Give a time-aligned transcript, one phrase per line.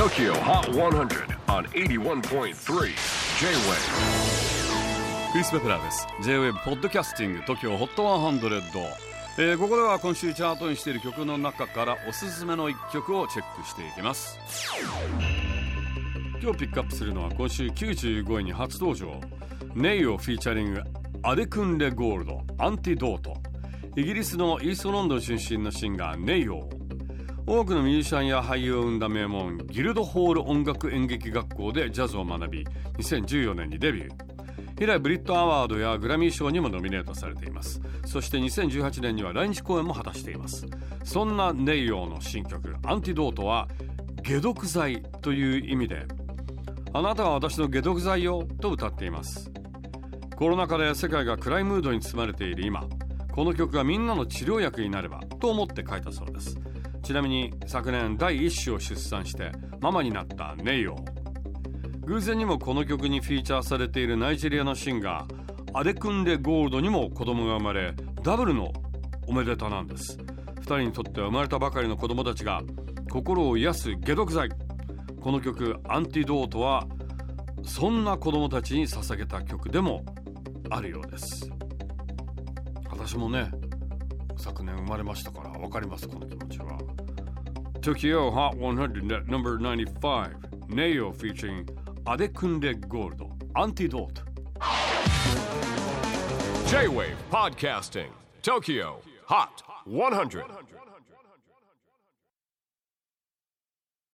[0.00, 2.52] TOKYO HOT 100 on 81.3 J-WAVE
[5.30, 6.06] クリス・ベプラーです。
[6.22, 8.62] J-WAVE ポッドキャスティング TOKYO HOT 100、
[9.36, 14.38] えー、ここでは今週チャートにしている曲の中からおすすめの一曲をチェックしていきます。
[16.42, 19.20] 今日ピックアップするのは今週95位に初登場。
[19.74, 20.82] ネイをフィーチャリング
[21.24, 23.34] アデクンレゴールドアンティドート
[23.96, 26.70] イギリスのイーストロンドン出身のシンガーネイオ
[27.46, 32.64] 多くのミュージシャンや俳優を生んだ名門ギルドホール音楽演劇学校でジャズを学び
[32.98, 34.30] 2014年にデビュー。
[34.80, 37.82] 以来ブリットアワードやグラミー賞にもノミネートされています。
[38.06, 40.66] そして2018年には来日公演も果たしています。
[41.04, 43.68] そんなネイオーの新曲「アンティドート」は
[44.26, 46.06] 解毒剤という意味で
[46.92, 49.50] あなたは私の解毒剤よと歌っています。
[50.36, 52.86] コロナ禍で世界が暗いムードに包まれている今
[53.32, 56.58] この曲がみんなの治療薬になればと思って書いたそうです。
[57.02, 60.96] ちなみに昨年第一子を出産してママになったネイオ
[62.02, 68.72] 偶然にもこの曲にフィーチャーされているナイジェリアのシンガーアデクンレ・ゴールドにも子供が生まれダブルの
[69.28, 70.18] おめでたなんです。
[70.56, 72.62] 2人にとっては生まれたばかりの子供たちが
[73.10, 74.48] 心を癒す解毒剤。
[75.20, 76.86] この曲「アンティドート」は
[77.62, 80.04] そんな子供たちに捧げた曲でも
[80.70, 81.48] あるようです。
[82.90, 83.50] 私もね
[84.40, 86.78] 昨年生まれましたから分かりますこの気持ちは
[87.80, 90.34] Tokyo Hot 100 at number 95
[90.68, 91.66] Neo featuring
[92.04, 94.22] アデクンレゴールドアンティドート
[96.68, 98.08] J-WAVE PODCASTING
[98.42, 98.94] TOKYO
[99.26, 99.48] HOT
[99.86, 100.44] 100